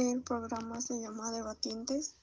El 0.00 0.22
programa 0.22 0.80
se 0.80 0.98
llama 0.98 1.30
Debatientes. 1.30 2.16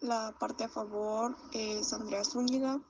La 0.00 0.32
parte 0.38 0.62
a 0.62 0.68
favor 0.68 1.36
es 1.52 1.92
Andrea 1.92 2.22
Zúñiga, 2.22 2.80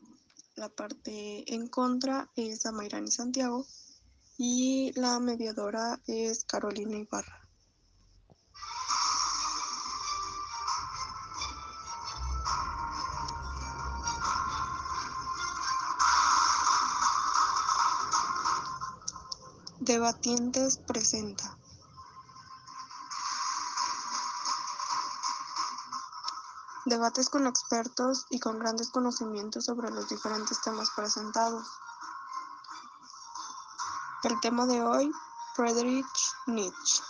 la 0.56 0.68
parte 0.68 1.54
en 1.54 1.68
contra 1.68 2.30
es 2.36 2.66
Amairani 2.66 3.10
Santiago 3.10 3.64
y 4.36 4.92
la 4.94 5.18
mediadora 5.20 6.02
es 6.06 6.44
Carolina 6.44 6.98
Ibarra. 6.98 7.48
Debatientes 19.80 20.76
presenta. 20.76 21.57
Debates 26.88 27.28
con 27.28 27.46
expertos 27.46 28.24
y 28.30 28.40
con 28.40 28.58
grandes 28.58 28.88
conocimientos 28.88 29.66
sobre 29.66 29.90
los 29.90 30.08
diferentes 30.08 30.58
temas 30.62 30.88
presentados. 30.96 31.66
El 34.22 34.40
tema 34.40 34.64
de 34.64 34.82
hoy, 34.82 35.12
Friedrich 35.54 36.06
Nietzsche. 36.46 37.02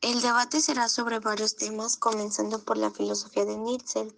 El 0.00 0.22
debate 0.22 0.60
será 0.60 0.88
sobre 0.88 1.18
varios 1.18 1.56
temas, 1.56 1.96
comenzando 1.96 2.60
por 2.60 2.76
la 2.76 2.92
filosofía 2.92 3.44
de 3.44 3.56
Nietzsche, 3.56 4.14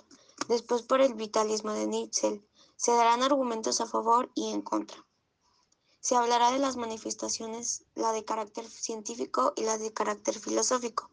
después 0.49 0.83
por 0.83 1.01
el 1.01 1.15
vitalismo 1.15 1.73
de 1.73 1.87
Nietzsche. 1.87 2.47
Se 2.77 2.93
darán 2.93 3.23
argumentos 3.23 3.81
a 3.81 3.87
favor 3.87 4.31
y 4.35 4.51
en 4.51 4.61
contra. 4.61 5.03
Se 6.01 6.17
hablará 6.17 6.51
de 6.51 6.59
las 6.59 6.77
manifestaciones, 6.77 7.85
la 7.95 8.13
de 8.13 8.27
carácter 8.27 8.69
científico 8.69 9.55
y 9.57 9.63
la 9.63 9.79
de 9.79 9.91
carácter 9.95 10.39
filosófico, 10.39 11.11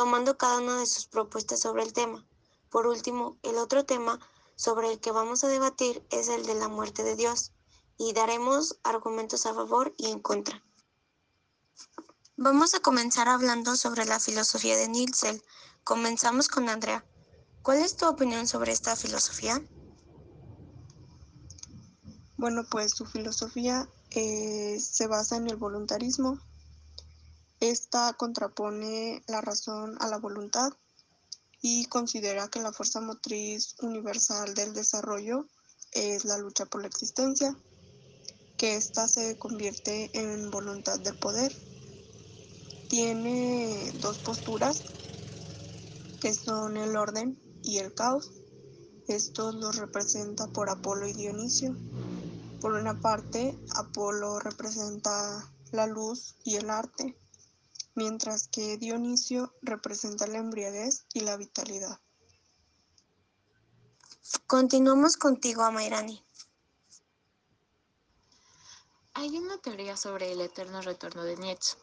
tomando 0.00 0.38
cada 0.38 0.60
una 0.60 0.78
de 0.78 0.86
sus 0.86 1.04
propuestas 1.04 1.60
sobre 1.60 1.82
el 1.82 1.92
tema. 1.92 2.24
Por 2.70 2.86
último, 2.86 3.36
el 3.42 3.56
otro 3.56 3.84
tema 3.84 4.18
sobre 4.56 4.90
el 4.90 4.98
que 4.98 5.12
vamos 5.12 5.44
a 5.44 5.48
debatir 5.48 6.02
es 6.08 6.28
el 6.28 6.46
de 6.46 6.54
la 6.54 6.68
muerte 6.68 7.02
de 7.02 7.16
Dios, 7.16 7.52
y 7.98 8.14
daremos 8.14 8.78
argumentos 8.82 9.44
a 9.44 9.52
favor 9.52 9.92
y 9.98 10.06
en 10.06 10.20
contra. 10.20 10.64
Vamos 12.38 12.74
a 12.74 12.80
comenzar 12.80 13.28
hablando 13.28 13.76
sobre 13.76 14.06
la 14.06 14.18
filosofía 14.18 14.74
de 14.78 14.88
Nietzsche. 14.88 15.42
Comenzamos 15.84 16.48
con 16.48 16.70
Andrea. 16.70 17.04
¿Cuál 17.60 17.80
es 17.80 17.94
tu 17.94 18.08
opinión 18.08 18.46
sobre 18.46 18.72
esta 18.72 18.96
filosofía? 18.96 19.62
Bueno, 22.38 22.64
pues 22.70 22.92
su 22.92 23.04
filosofía 23.04 23.86
eh, 24.12 24.80
se 24.80 25.06
basa 25.08 25.36
en 25.36 25.50
el 25.50 25.56
voluntarismo. 25.56 26.38
Esta 27.60 28.12
contrapone 28.14 29.22
la 29.28 29.40
razón 29.40 29.96
a 30.00 30.08
la 30.08 30.18
voluntad 30.18 30.72
y 31.62 31.86
considera 31.86 32.48
que 32.48 32.60
la 32.60 32.72
fuerza 32.72 33.00
motriz 33.00 33.76
universal 33.82 34.54
del 34.54 34.74
desarrollo 34.74 35.46
es 35.92 36.24
la 36.24 36.38
lucha 36.38 36.66
por 36.66 36.80
la 36.80 36.88
existencia, 36.88 37.56
que 38.56 38.76
ésta 38.76 39.08
se 39.08 39.38
convierte 39.38 40.10
en 40.14 40.50
voluntad 40.50 40.98
del 41.00 41.18
poder 41.18 41.54
tiene 42.90 43.92
dos 44.00 44.18
posturas 44.18 44.82
que 46.20 46.34
son 46.34 46.76
el 46.76 46.96
orden 46.96 47.38
y 47.62 47.78
el 47.78 47.94
caos. 47.94 48.32
Estos 49.06 49.54
los 49.54 49.76
representa 49.76 50.48
por 50.48 50.68
Apolo 50.68 51.06
y 51.06 51.12
Dionisio. 51.12 51.76
Por 52.60 52.72
una 52.72 53.00
parte, 53.00 53.56
Apolo 53.76 54.40
representa 54.40 55.48
la 55.70 55.86
luz 55.86 56.34
y 56.42 56.56
el 56.56 56.68
arte, 56.68 57.16
mientras 57.94 58.48
que 58.48 58.76
Dionisio 58.78 59.54
representa 59.62 60.26
la 60.26 60.38
embriaguez 60.38 61.06
y 61.14 61.20
la 61.20 61.36
vitalidad. 61.36 62.00
Continuamos 64.46 65.16
contigo, 65.16 65.62
Amairani. 65.62 66.22
Hay 69.14 69.36
una 69.36 69.58
teoría 69.58 69.96
sobre 69.96 70.32
el 70.32 70.40
eterno 70.40 70.80
retorno 70.82 71.24
de 71.24 71.36
Nietzsche 71.36 71.76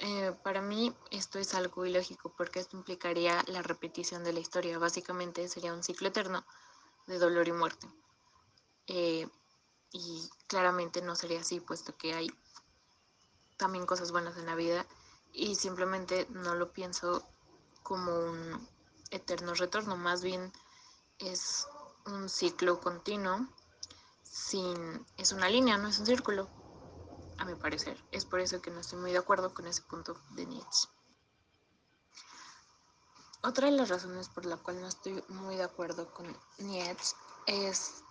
eh, 0.00 0.34
para 0.42 0.60
mí 0.60 0.94
esto 1.10 1.38
es 1.38 1.54
algo 1.54 1.86
ilógico 1.86 2.34
porque 2.36 2.60
esto 2.60 2.76
implicaría 2.76 3.44
la 3.46 3.62
repetición 3.62 4.24
de 4.24 4.32
la 4.32 4.40
historia. 4.40 4.78
Básicamente 4.78 5.48
sería 5.48 5.72
un 5.72 5.82
ciclo 5.82 6.08
eterno 6.08 6.44
de 7.06 7.18
dolor 7.18 7.48
y 7.48 7.52
muerte. 7.52 7.86
Eh, 8.86 9.28
y 9.92 10.28
claramente 10.48 11.00
no 11.02 11.14
sería 11.14 11.40
así, 11.40 11.60
puesto 11.60 11.96
que 11.96 12.14
hay 12.14 12.30
también 13.56 13.86
cosas 13.86 14.10
buenas 14.10 14.36
en 14.36 14.46
la 14.46 14.56
vida 14.56 14.84
y 15.34 15.56
simplemente 15.56 16.26
no 16.30 16.54
lo 16.54 16.72
pienso 16.72 17.28
como 17.82 18.16
un 18.16 18.68
eterno 19.10 19.52
retorno, 19.54 19.96
más 19.96 20.22
bien 20.22 20.52
es 21.18 21.66
un 22.06 22.28
ciclo 22.28 22.80
continuo, 22.80 23.46
sin, 24.22 25.04
es 25.16 25.32
una 25.32 25.48
línea, 25.48 25.76
no 25.76 25.88
es 25.88 25.98
un 25.98 26.06
círculo 26.06 26.48
a 27.38 27.44
mi 27.44 27.56
parecer. 27.56 28.02
Es 28.12 28.24
por 28.24 28.40
eso 28.40 28.62
que 28.62 28.70
no 28.70 28.80
estoy 28.80 29.00
muy 29.00 29.12
de 29.12 29.18
acuerdo 29.18 29.52
con 29.52 29.66
ese 29.66 29.82
punto 29.82 30.16
de 30.30 30.46
Nietzsche. 30.46 30.88
Otra 33.42 33.66
de 33.66 33.76
las 33.76 33.88
razones 33.88 34.28
por 34.28 34.46
la 34.46 34.56
cual 34.56 34.80
no 34.80 34.86
estoy 34.86 35.22
muy 35.28 35.56
de 35.56 35.64
acuerdo 35.64 36.12
con 36.14 36.26
Nietzsche 36.58 37.14
es 37.46 38.02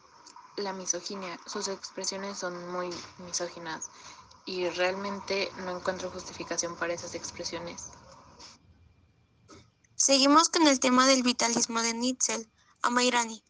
la 0.58 0.74
misoginia. 0.74 1.40
Sus 1.48 1.68
expresiones 1.70 2.38
son 2.38 2.72
muy 2.72 2.90
misóginas 3.20 3.90
y 4.46 4.68
realmente 4.70 5.50
no 5.58 5.78
encuentro 5.78 6.12
justificación 6.12 6.76
para 6.76 6.94
esas 6.94 7.16
expresiones. 7.16 7.90
Seguimos 9.96 10.50
con 10.50 10.68
el 10.68 10.80
tema 10.80 11.08
del 11.08 11.24
vitalismo 11.24 11.82
de 11.82 11.94
Nietzsche. 11.94 12.50
Amairani, 12.82 13.42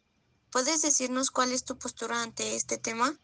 ¿puedes 0.51 0.83
decirnos 0.83 1.31
cuál 1.31 1.51
es 1.51 1.65
tu 1.65 1.77
postura 1.77 2.21
ante 2.21 2.55
este 2.55 2.77
tema? 2.77 3.17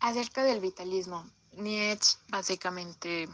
Acerca 0.00 0.42
del 0.42 0.60
vitalismo, 0.60 1.24
Nietzsche 1.52 2.18
básicamente 2.28 3.28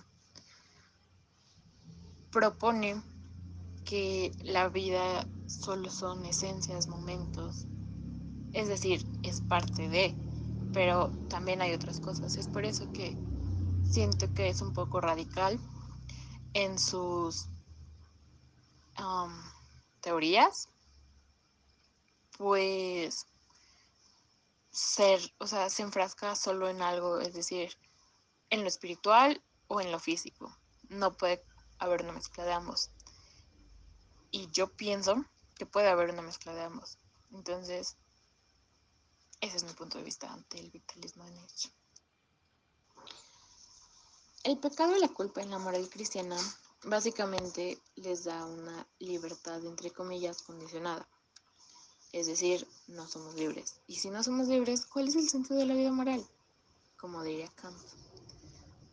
propone 2.30 3.02
que 3.84 4.32
la 4.42 4.68
vida 4.68 5.26
solo 5.46 5.90
son 5.90 6.24
esencias, 6.26 6.86
momentos, 6.86 7.66
es 8.52 8.68
decir, 8.68 9.04
es 9.22 9.40
parte 9.40 9.88
de, 9.88 10.14
pero 10.72 11.12
también 11.28 11.62
hay 11.62 11.72
otras 11.72 12.00
cosas. 12.00 12.36
Es 12.38 12.48
por 12.48 12.64
eso 12.64 12.90
que 12.92 13.16
siento 13.82 14.32
que 14.32 14.48
es 14.48 14.62
un 14.62 14.72
poco 14.72 15.00
radical 15.00 15.58
en 16.54 16.78
sus 16.78 17.46
um, 18.98 19.32
teorías, 20.00 20.68
pues 22.38 23.26
ser, 24.70 25.20
o 25.38 25.46
sea, 25.46 25.68
se 25.68 25.82
enfrasca 25.82 26.34
solo 26.36 26.68
en 26.68 26.82
algo, 26.82 27.20
es 27.20 27.34
decir, 27.34 27.76
en 28.50 28.62
lo 28.62 28.68
espiritual 28.68 29.42
o 29.68 29.80
en 29.80 29.90
lo 29.92 29.98
físico. 29.98 30.56
No 30.88 31.12
puede 31.12 31.44
haber 31.78 32.02
una 32.02 32.12
mezcla 32.12 32.44
de 32.44 32.52
ambos. 32.52 32.90
Y 34.30 34.50
yo 34.52 34.68
pienso 34.68 35.24
que 35.56 35.66
puede 35.66 35.88
haber 35.88 36.10
una 36.10 36.22
mezcla 36.22 36.54
de 36.54 36.62
ambos. 36.62 36.98
Entonces, 37.32 37.96
ese 39.40 39.56
es 39.56 39.64
mi 39.64 39.72
punto 39.72 39.98
de 39.98 40.04
vista 40.04 40.32
ante 40.32 40.58
el 40.58 40.70
vitalismo 40.70 41.24
de 41.24 41.32
Nietzsche. 41.32 41.70
El 44.42 44.58
pecado 44.58 44.96
y 44.96 45.00
la 45.00 45.08
culpa 45.08 45.42
en 45.42 45.50
la 45.50 45.58
moral 45.58 45.88
cristiana 45.90 46.36
básicamente 46.84 47.78
les 47.96 48.24
da 48.24 48.44
una 48.46 48.86
libertad, 48.98 49.64
entre 49.64 49.90
comillas, 49.90 50.42
condicionada. 50.42 51.06
Es 52.12 52.26
decir, 52.26 52.66
no 52.88 53.06
somos 53.06 53.34
libres. 53.34 53.76
Y 53.86 53.96
si 53.96 54.10
no 54.10 54.22
somos 54.22 54.48
libres, 54.48 54.86
¿cuál 54.86 55.08
es 55.08 55.16
el 55.16 55.28
sentido 55.28 55.60
de 55.60 55.66
la 55.66 55.74
vida 55.74 55.92
moral? 55.92 56.26
Como 56.96 57.22
diría 57.22 57.48
Kant. 57.54 57.78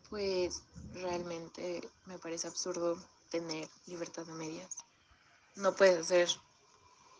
Pues 0.08 0.62
realmente 0.92 1.90
me 2.06 2.18
parece 2.18 2.46
absurdo 2.46 3.02
tener 3.30 3.68
libertad 3.86 4.24
de 4.24 4.32
medias. 4.32 4.76
No 5.56 5.74
puedes 5.74 5.98
hacer 5.98 6.28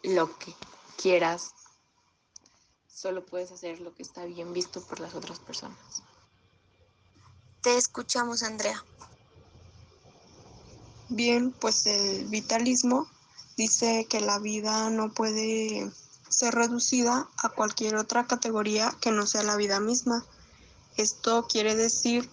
lo 0.02 0.38
que 0.38 0.54
quieras. 0.96 1.52
Solo 3.00 3.24
puedes 3.24 3.52
hacer 3.52 3.78
lo 3.78 3.94
que 3.94 4.02
está 4.02 4.24
bien 4.24 4.52
visto 4.52 4.80
por 4.80 4.98
las 4.98 5.14
otras 5.14 5.38
personas. 5.38 5.78
Te 7.62 7.76
escuchamos, 7.76 8.42
Andrea. 8.42 8.84
Bien, 11.08 11.52
pues 11.52 11.86
el 11.86 12.24
vitalismo 12.24 13.06
dice 13.56 14.08
que 14.10 14.20
la 14.20 14.40
vida 14.40 14.90
no 14.90 15.12
puede 15.14 15.88
ser 16.28 16.56
reducida 16.56 17.28
a 17.36 17.50
cualquier 17.50 17.94
otra 17.94 18.26
categoría 18.26 18.92
que 19.00 19.12
no 19.12 19.28
sea 19.28 19.44
la 19.44 19.54
vida 19.54 19.78
misma. 19.78 20.26
Esto 20.96 21.46
quiere 21.46 21.76
decir 21.76 22.28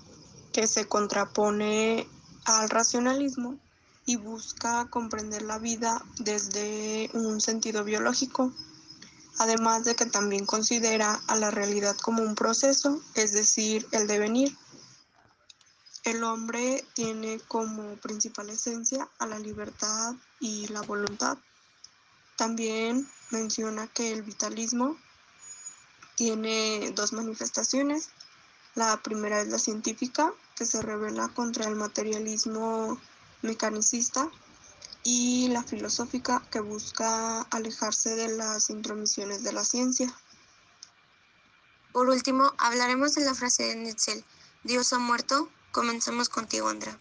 que 0.51 0.65
se 0.65 0.87
contrapone 0.87 2.09
al 2.45 2.71
racionalismo 2.71 3.59
y 4.07 4.15
busca 4.15 4.89
comprender 4.89 5.43
la 5.43 5.59
vida 5.59 6.03
desde 6.17 7.11
un 7.13 7.39
sentido 7.39 7.83
biológico, 7.83 8.51
además 9.37 9.83
de 9.83 9.95
que 9.95 10.05
también 10.05 10.45
considera 10.45 11.21
a 11.27 11.35
la 11.35 11.51
realidad 11.51 11.95
como 11.97 12.23
un 12.23 12.35
proceso, 12.35 13.01
es 13.15 13.31
decir, 13.31 13.87
el 13.91 14.07
devenir. 14.07 14.55
El 16.03 16.23
hombre 16.23 16.85
tiene 16.93 17.39
como 17.47 17.95
principal 17.95 18.49
esencia 18.49 19.09
a 19.17 19.25
la 19.25 19.39
libertad 19.39 20.13
y 20.39 20.67
la 20.67 20.81
voluntad. 20.81 21.37
También 22.37 23.09
menciona 23.31 23.87
que 23.87 24.11
el 24.11 24.21
vitalismo 24.21 24.97
tiene 26.15 26.91
dos 26.95 27.13
manifestaciones. 27.13 28.09
La 28.75 29.01
primera 29.01 29.41
es 29.41 29.47
la 29.47 29.59
científica, 29.59 30.33
que 30.55 30.65
se 30.65 30.81
revela 30.81 31.29
contra 31.29 31.65
el 31.65 31.75
materialismo 31.75 32.99
mecanicista, 33.41 34.29
y 35.05 35.47
la 35.49 35.63
filosófica, 35.63 36.41
que 36.51 36.59
busca 36.59 37.41
alejarse 37.43 38.15
de 38.15 38.35
las 38.35 38.71
intromisiones 38.71 39.43
de 39.43 39.53
la 39.53 39.63
ciencia. 39.63 40.11
Por 41.93 42.09
último, 42.09 42.51
hablaremos 42.57 43.13
de 43.13 43.23
la 43.23 43.35
frase 43.35 43.63
de 43.63 43.75
Nietzsche, 43.75 44.25
Dios 44.63 44.91
ha 44.93 44.99
muerto. 44.99 45.47
Comenzamos 45.71 46.27
contigo, 46.27 46.69
Andra. 46.69 46.99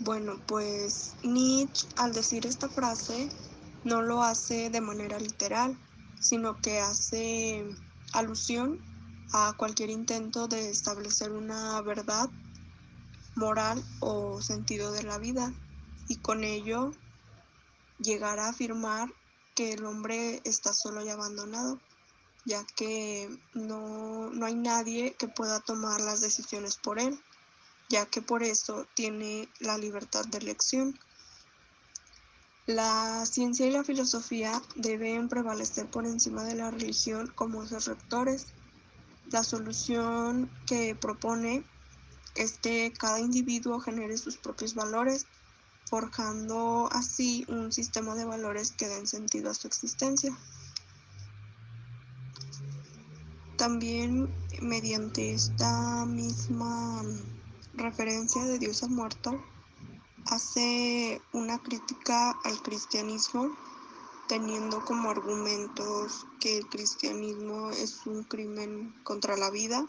Bueno, 0.00 0.38
pues 0.46 1.14
Nietzsche 1.22 1.88
al 1.96 2.12
decir 2.12 2.44
esta 2.44 2.68
frase 2.68 3.30
no 3.84 4.02
lo 4.02 4.22
hace 4.22 4.68
de 4.68 4.82
manera 4.82 5.18
literal, 5.18 5.78
sino 6.20 6.60
que 6.60 6.78
hace 6.78 7.64
alusión 8.12 8.84
a 9.32 9.54
cualquier 9.56 9.88
intento 9.88 10.46
de 10.46 10.68
establecer 10.68 11.32
una 11.32 11.80
verdad 11.80 12.28
moral 13.36 13.84
o 14.00 14.40
sentido 14.40 14.92
de 14.92 15.02
la 15.02 15.18
vida 15.18 15.52
y 16.08 16.16
con 16.16 16.44
ello 16.44 16.92
llegar 17.98 18.38
a 18.38 18.48
afirmar 18.48 19.08
que 19.54 19.72
el 19.72 19.84
hombre 19.84 20.40
está 20.44 20.72
solo 20.72 21.04
y 21.04 21.08
abandonado, 21.08 21.80
ya 22.44 22.64
que 22.76 23.28
no, 23.54 24.30
no 24.30 24.46
hay 24.46 24.54
nadie 24.54 25.14
que 25.14 25.28
pueda 25.28 25.60
tomar 25.60 26.00
las 26.00 26.20
decisiones 26.20 26.76
por 26.76 26.98
él, 26.98 27.18
ya 27.88 28.06
que 28.06 28.20
por 28.20 28.42
eso 28.42 28.86
tiene 28.94 29.48
la 29.60 29.78
libertad 29.78 30.24
de 30.26 30.38
elección. 30.38 30.98
La 32.66 33.24
ciencia 33.26 33.66
y 33.66 33.70
la 33.70 33.84
filosofía 33.84 34.60
deben 34.74 35.28
prevalecer 35.28 35.86
por 35.86 36.06
encima 36.06 36.44
de 36.44 36.54
la 36.54 36.70
religión 36.70 37.30
como 37.34 37.62
ejes 37.62 37.86
rectores. 37.86 38.46
La 39.30 39.44
solución 39.44 40.50
que 40.66 40.94
propone 40.94 41.64
es 42.34 42.58
que 42.58 42.92
cada 42.98 43.20
individuo 43.20 43.80
genere 43.80 44.18
sus 44.18 44.36
propios 44.36 44.74
valores, 44.74 45.26
forjando 45.88 46.88
así 46.92 47.44
un 47.48 47.72
sistema 47.72 48.14
de 48.14 48.24
valores 48.24 48.72
que 48.72 48.88
den 48.88 49.06
sentido 49.06 49.50
a 49.50 49.54
su 49.54 49.66
existencia. 49.66 50.36
También 53.56 54.34
mediante 54.60 55.32
esta 55.32 56.04
misma 56.06 57.02
referencia 57.74 58.42
de 58.44 58.58
Dios 58.58 58.82
ha 58.82 58.88
muerto, 58.88 59.40
hace 60.26 61.20
una 61.32 61.58
crítica 61.58 62.32
al 62.44 62.60
cristianismo 62.62 63.56
teniendo 64.26 64.84
como 64.84 65.10
argumentos 65.10 66.26
que 66.40 66.58
el 66.58 66.66
cristianismo 66.68 67.70
es 67.70 68.06
un 68.06 68.24
crimen 68.24 68.94
contra 69.04 69.36
la 69.36 69.50
vida 69.50 69.86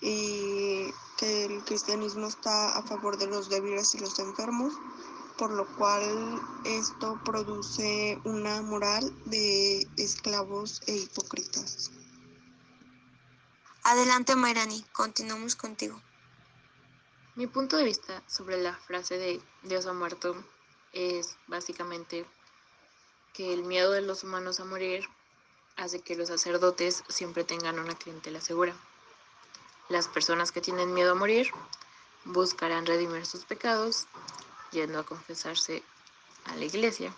y 0.00 0.92
que 1.16 1.46
el 1.46 1.64
cristianismo 1.64 2.26
está 2.26 2.76
a 2.76 2.82
favor 2.82 3.16
de 3.18 3.26
los 3.26 3.48
débiles 3.48 3.94
y 3.94 3.98
los 3.98 4.18
enfermos, 4.18 4.74
por 5.36 5.50
lo 5.50 5.66
cual 5.76 6.40
esto 6.64 7.20
produce 7.24 8.20
una 8.24 8.62
moral 8.62 9.12
de 9.26 9.86
esclavos 9.96 10.80
e 10.86 10.96
hipócritas. 10.96 11.90
Adelante, 13.84 14.36
Mayrani, 14.36 14.84
continuamos 14.92 15.56
contigo. 15.56 16.00
Mi 17.36 17.46
punto 17.46 17.76
de 17.76 17.84
vista 17.84 18.22
sobre 18.26 18.60
la 18.60 18.74
frase 18.74 19.16
de 19.16 19.40
Dios 19.62 19.86
ha 19.86 19.92
muerto 19.92 20.34
es 20.92 21.36
básicamente 21.46 22.26
que 23.32 23.54
el 23.54 23.62
miedo 23.62 23.92
de 23.92 24.02
los 24.02 24.24
humanos 24.24 24.58
a 24.58 24.64
morir 24.64 25.08
hace 25.76 26.00
que 26.00 26.16
los 26.16 26.28
sacerdotes 26.28 27.04
siempre 27.08 27.44
tengan 27.44 27.78
una 27.78 27.94
clientela 27.94 28.40
segura. 28.40 28.74
Las 29.88 30.06
personas 30.06 30.52
que 30.52 30.60
tienen 30.60 30.92
miedo 30.92 31.12
a 31.12 31.14
morir 31.14 31.50
buscarán 32.24 32.84
redimir 32.84 33.24
sus 33.24 33.44
pecados 33.44 34.06
yendo 34.70 34.98
a 34.98 35.06
confesarse 35.06 35.82
a 36.44 36.56
la 36.56 36.64
iglesia 36.64 37.14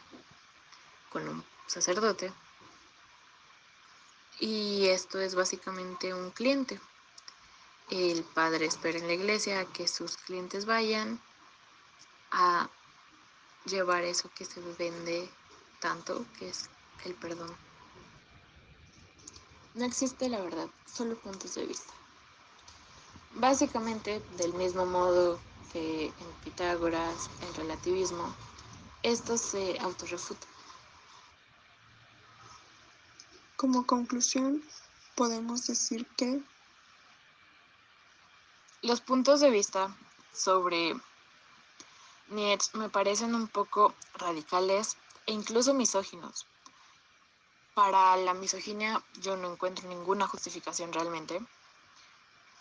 con 1.10 1.28
un 1.28 1.44
sacerdote. 1.66 2.32
Y 4.38 4.86
esto 4.86 5.18
es 5.18 5.34
básicamente 5.34 6.14
un 6.14 6.30
cliente. 6.30 6.80
El 7.90 8.22
padre 8.22 8.66
espera 8.66 8.98
en 8.98 9.08
la 9.08 9.14
iglesia 9.14 9.64
que 9.66 9.88
sus 9.88 10.16
clientes 10.16 10.64
vayan 10.64 11.20
a 12.30 12.70
llevar 13.64 14.04
eso 14.04 14.30
que 14.34 14.44
se 14.44 14.60
vende 14.78 15.28
tanto, 15.80 16.24
que 16.38 16.50
es 16.50 16.70
el 17.04 17.14
perdón. 17.14 17.54
No 19.74 19.84
existe 19.84 20.28
la 20.28 20.40
verdad, 20.40 20.68
solo 20.86 21.16
puntos 21.16 21.54
de 21.56 21.66
vista. 21.66 21.99
Básicamente, 23.34 24.20
del 24.36 24.52
mismo 24.54 24.86
modo 24.86 25.40
que 25.72 26.06
en 26.06 26.32
Pitágoras, 26.44 27.30
en 27.42 27.54
relativismo, 27.54 28.34
esto 29.02 29.38
se 29.38 29.78
autorrefuta. 29.78 30.46
Como 33.56 33.86
conclusión, 33.86 34.62
podemos 35.14 35.66
decir 35.66 36.06
que 36.16 36.40
los 38.82 39.00
puntos 39.00 39.40
de 39.40 39.50
vista 39.50 39.94
sobre 40.32 40.94
Nietzsche 42.28 42.76
me 42.78 42.88
parecen 42.88 43.34
un 43.34 43.48
poco 43.48 43.94
radicales 44.14 44.96
e 45.26 45.32
incluso 45.32 45.74
misóginos. 45.74 46.46
Para 47.74 48.16
la 48.16 48.34
misoginia 48.34 49.02
yo 49.20 49.36
no 49.36 49.52
encuentro 49.52 49.88
ninguna 49.88 50.26
justificación 50.26 50.92
realmente. 50.92 51.40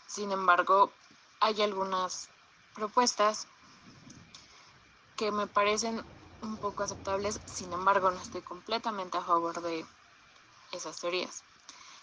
Sin 0.10 0.32
embargo, 0.32 0.92
hay 1.40 1.62
algunas 1.62 2.30
propuestas 2.74 3.48
que 5.16 5.32
me 5.32 5.46
parecen 5.46 6.04
un 6.42 6.58
poco 6.58 6.82
aceptables, 6.82 7.40
sin 7.46 7.72
embargo 7.74 8.10
no 8.10 8.20
estoy 8.20 8.42
completamente 8.42 9.20
a 9.20 9.24
favor 9.24 9.62
de 9.62 9.86
esas 10.72 11.00
teorías. 11.00 11.44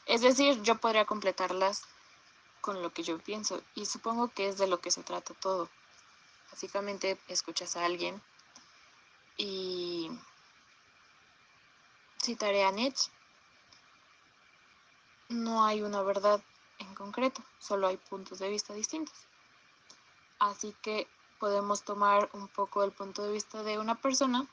Es 0.07 0.21
decir, 0.21 0.63
yo 0.63 0.77
podría 0.77 1.05
completarlas 1.05 1.83
con 2.61 2.81
lo 2.81 2.93
que 2.93 3.03
yo 3.03 3.19
pienso 3.19 3.61
y 3.75 3.87
supongo 3.87 4.29
que 4.29 4.49
es 4.49 4.57
de 4.57 4.69
lo 4.69 4.81
que 4.81 4.93
se 4.93 5.03
trata 5.03 5.35
todo. 5.35 5.69
Básicamente 6.53 7.19
escuchas 7.27 7.77
a 7.77 7.85
alguien 7.85 8.23
y 9.37 10.17
citaré 12.23 12.65
a 12.65 12.71
Nietzsche. 12.71 13.11
No 15.29 15.65
hay 15.65 15.83
una 15.83 16.03
verdad 16.03 16.41
en 16.79 16.95
concreto, 16.95 17.43
solo 17.59 17.87
hay 17.87 17.97
puntos 17.97 18.39
de 18.39 18.49
vista 18.49 18.75
distintos. 18.75 19.15
Así 20.39 20.75
que 20.83 21.09
podemos 21.39 21.83
tomar 21.83 22.29
un 22.33 22.49
poco 22.49 22.83
el 22.83 22.93
punto 22.93 23.23
de 23.23 23.33
vista 23.33 23.63
de 23.63 23.79
una 23.79 23.95
persona, 23.95 24.47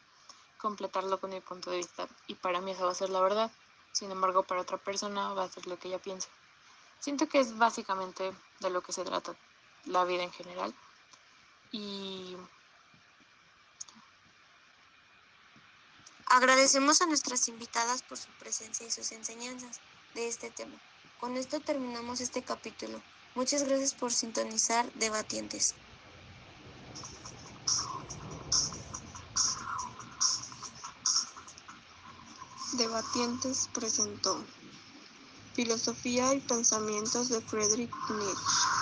completarlo 0.57 1.19
con 1.19 1.31
mi 1.31 1.41
punto 1.41 1.71
de 1.71 1.77
vista 1.77 2.07
y 2.27 2.35
para 2.35 2.61
mí 2.61 2.71
esa 2.71 2.85
va 2.85 2.91
a 2.91 2.95
ser 2.95 3.09
la 3.09 3.21
verdad. 3.21 3.51
Sin 3.91 4.11
embargo, 4.11 4.43
para 4.43 4.61
otra 4.61 4.77
persona 4.77 5.33
va 5.33 5.43
a 5.43 5.49
ser 5.49 5.67
lo 5.67 5.77
que 5.77 5.87
ella 5.87 5.99
piensa. 5.99 6.29
Siento 6.99 7.27
que 7.27 7.39
es 7.39 7.57
básicamente 7.57 8.33
de 8.59 8.69
lo 8.69 8.81
que 8.81 8.93
se 8.93 9.03
trata 9.03 9.35
la 9.85 10.05
vida 10.05 10.23
en 10.23 10.31
general. 10.31 10.73
Y 11.71 12.37
agradecemos 16.27 17.01
a 17.01 17.05
nuestras 17.05 17.47
invitadas 17.47 18.01
por 18.03 18.17
su 18.17 18.29
presencia 18.39 18.87
y 18.87 18.91
sus 18.91 19.11
enseñanzas 19.11 19.81
de 20.13 20.27
este 20.27 20.49
tema. 20.49 20.75
Con 21.23 21.37
esto 21.37 21.61
terminamos 21.61 22.19
este 22.19 22.43
capítulo. 22.43 23.01
Muchas 23.33 23.63
gracias 23.63 23.93
por 23.93 24.11
sintonizar 24.11 24.91
Debatientes. 24.95 25.73
Debatientes 32.73 33.69
presentó 33.73 34.43
Filosofía 35.53 36.33
y 36.33 36.41
pensamientos 36.41 37.29
de 37.29 37.39
Friedrich 37.39 37.93
Nietzsche. 38.09 38.72